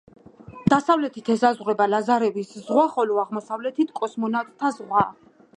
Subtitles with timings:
[0.73, 5.09] დასავლეთით ესაზღვრება ლაზარევის ზღვა, ხოლო აღმოსავლეთით კოსმონავტთა ზღვა.